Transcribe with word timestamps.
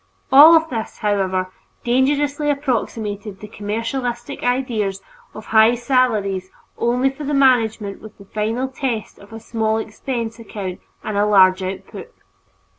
All 0.31 0.59
this, 0.67 0.97
however, 0.97 1.51
dangerously 1.83 2.49
approximated 2.49 3.39
the 3.39 3.47
commercialistic 3.47 4.41
ideal 4.41 4.93
of 5.35 5.45
high 5.45 5.75
salaries 5.75 6.49
only 6.75 7.11
for 7.11 7.23
the 7.23 7.35
management 7.35 8.01
with 8.01 8.17
the 8.17 8.25
final 8.25 8.67
test 8.67 9.19
of 9.19 9.31
a 9.31 9.39
small 9.39 9.77
expense 9.77 10.39
account 10.39 10.79
and 11.03 11.17
a 11.19 11.25
large 11.27 11.61
output. 11.61 12.11